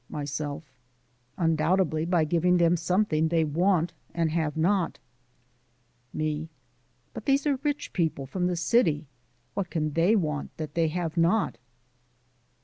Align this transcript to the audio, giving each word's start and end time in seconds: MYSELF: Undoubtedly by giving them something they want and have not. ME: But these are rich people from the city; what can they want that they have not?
MYSELF: 0.09 0.63
Undoubtedly 1.37 2.05
by 2.05 2.23
giving 2.23 2.57
them 2.57 2.75
something 2.75 3.27
they 3.27 3.43
want 3.43 3.93
and 4.15 4.31
have 4.31 4.57
not. 4.57 4.97
ME: 6.11 6.49
But 7.13 7.25
these 7.25 7.45
are 7.45 7.59
rich 7.61 7.93
people 7.93 8.25
from 8.25 8.47
the 8.47 8.55
city; 8.55 9.05
what 9.53 9.69
can 9.69 9.93
they 9.93 10.15
want 10.15 10.57
that 10.57 10.73
they 10.73 10.87
have 10.87 11.17
not? 11.17 11.59